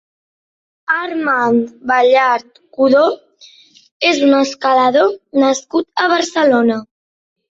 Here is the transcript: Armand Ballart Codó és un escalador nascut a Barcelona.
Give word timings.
Armand 0.99 1.67
Ballart 1.89 2.47
Codó 2.77 3.03
és 4.11 4.23
un 4.29 4.33
escalador 4.39 5.13
nascut 5.43 6.05
a 6.05 6.09
Barcelona. 6.15 6.79